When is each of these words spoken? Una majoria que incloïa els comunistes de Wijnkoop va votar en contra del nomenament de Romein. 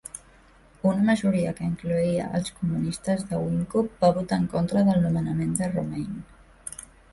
Una 0.91 1.03
majoria 1.09 1.51
que 1.59 1.67
incloïa 1.71 2.29
els 2.39 2.49
comunistes 2.61 3.23
de 3.33 3.43
Wijnkoop 3.43 3.93
va 4.07 4.11
votar 4.17 4.41
en 4.43 4.49
contra 4.57 4.85
del 4.91 5.01
nomenament 5.07 5.55
de 5.63 5.71
Romein. 5.77 6.13